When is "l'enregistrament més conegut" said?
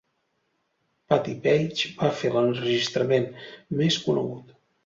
2.39-4.61